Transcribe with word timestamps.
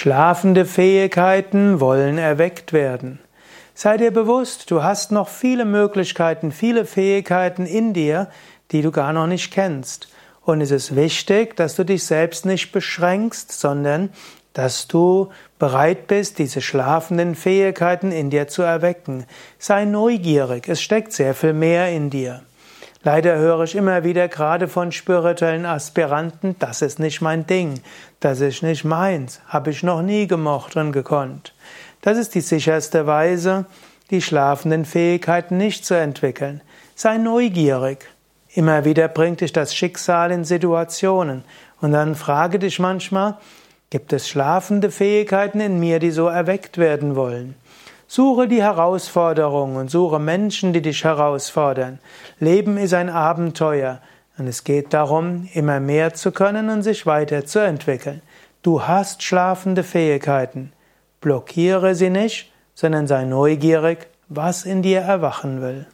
Schlafende 0.00 0.64
Fähigkeiten 0.64 1.78
wollen 1.78 2.16
erweckt 2.16 2.72
werden. 2.72 3.18
Sei 3.74 3.98
dir 3.98 4.10
bewusst, 4.10 4.70
du 4.70 4.82
hast 4.82 5.12
noch 5.12 5.28
viele 5.28 5.66
Möglichkeiten, 5.66 6.52
viele 6.52 6.86
Fähigkeiten 6.86 7.66
in 7.66 7.92
dir, 7.92 8.28
die 8.70 8.80
du 8.80 8.92
gar 8.92 9.12
noch 9.12 9.26
nicht 9.26 9.52
kennst. 9.52 10.08
Und 10.40 10.62
es 10.62 10.70
ist 10.70 10.96
wichtig, 10.96 11.54
dass 11.54 11.76
du 11.76 11.84
dich 11.84 12.04
selbst 12.04 12.46
nicht 12.46 12.72
beschränkst, 12.72 13.52
sondern 13.52 14.08
dass 14.54 14.88
du 14.88 15.28
bereit 15.58 16.06
bist, 16.06 16.38
diese 16.38 16.62
schlafenden 16.62 17.34
Fähigkeiten 17.34 18.10
in 18.10 18.30
dir 18.30 18.48
zu 18.48 18.62
erwecken. 18.62 19.26
Sei 19.58 19.84
neugierig, 19.84 20.66
es 20.66 20.80
steckt 20.80 21.12
sehr 21.12 21.34
viel 21.34 21.52
mehr 21.52 21.90
in 21.90 22.08
dir. 22.08 22.40
Leider 23.02 23.38
höre 23.38 23.64
ich 23.64 23.76
immer 23.76 24.04
wieder 24.04 24.28
gerade 24.28 24.68
von 24.68 24.92
spirituellen 24.92 25.64
Aspiranten, 25.64 26.54
das 26.58 26.82
ist 26.82 26.98
nicht 26.98 27.22
mein 27.22 27.46
Ding, 27.46 27.80
das 28.20 28.40
ist 28.40 28.62
nicht 28.62 28.84
meins, 28.84 29.40
habe 29.48 29.70
ich 29.70 29.82
noch 29.82 30.02
nie 30.02 30.26
gemocht 30.26 30.76
und 30.76 30.92
gekonnt. 30.92 31.54
Das 32.02 32.18
ist 32.18 32.34
die 32.34 32.42
sicherste 32.42 33.06
Weise, 33.06 33.64
die 34.10 34.20
schlafenden 34.20 34.84
Fähigkeiten 34.84 35.56
nicht 35.56 35.86
zu 35.86 35.94
entwickeln. 35.94 36.60
Sei 36.94 37.16
neugierig. 37.16 38.06
Immer 38.52 38.84
wieder 38.84 39.08
bringt 39.08 39.40
dich 39.40 39.54
das 39.54 39.74
Schicksal 39.74 40.30
in 40.30 40.44
Situationen 40.44 41.44
und 41.80 41.92
dann 41.92 42.14
frage 42.14 42.58
dich 42.58 42.78
manchmal, 42.80 43.38
gibt 43.88 44.12
es 44.12 44.28
schlafende 44.28 44.90
Fähigkeiten 44.90 45.60
in 45.60 45.80
mir, 45.80 46.00
die 46.00 46.10
so 46.10 46.26
erweckt 46.26 46.76
werden 46.76 47.16
wollen? 47.16 47.54
Suche 48.12 48.48
die 48.48 48.60
Herausforderung 48.60 49.76
und 49.76 49.88
suche 49.88 50.18
Menschen, 50.18 50.72
die 50.72 50.82
dich 50.82 51.04
herausfordern. 51.04 52.00
Leben 52.40 52.76
ist 52.76 52.92
ein 52.92 53.08
Abenteuer 53.08 54.00
und 54.36 54.48
es 54.48 54.64
geht 54.64 54.92
darum, 54.92 55.48
immer 55.54 55.78
mehr 55.78 56.12
zu 56.12 56.32
können 56.32 56.70
und 56.70 56.82
sich 56.82 57.06
weiterzuentwickeln. 57.06 58.20
Du 58.62 58.82
hast 58.82 59.22
schlafende 59.22 59.84
Fähigkeiten. 59.84 60.72
Blockiere 61.20 61.94
sie 61.94 62.10
nicht, 62.10 62.50
sondern 62.74 63.06
sei 63.06 63.26
neugierig, 63.26 64.08
was 64.28 64.64
in 64.64 64.82
dir 64.82 65.02
erwachen 65.02 65.62
will. 65.62 65.86